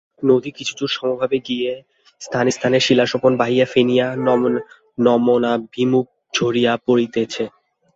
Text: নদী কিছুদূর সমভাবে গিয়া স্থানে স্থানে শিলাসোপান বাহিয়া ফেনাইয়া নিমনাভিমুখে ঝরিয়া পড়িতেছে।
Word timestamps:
নদী 0.23 0.49
কিছুদূর 0.57 0.91
সমভাবে 0.97 1.37
গিয়া 1.47 1.73
স্থানে 2.21 2.49
স্থানে 2.51 2.77
শিলাসোপান 2.79 3.33
বাহিয়া 3.37 3.65
ফেনাইয়া 3.65 4.07
নিমনাভিমুখে 4.97 6.13
ঝরিয়া 6.33 6.73
পড়িতেছে। 6.85 7.43